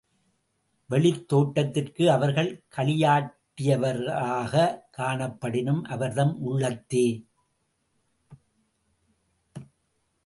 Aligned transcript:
வெளித் 0.87 1.27
தோற்றத்திற்கு 1.27 2.11
அவர்கள் 2.11 2.63
களியாட்டயர்வதாகக் 2.75 4.81
காணப்படினும், 4.97 5.81
அவர்தம் 5.81 6.39
உள்ளத்தே,. 6.39 7.25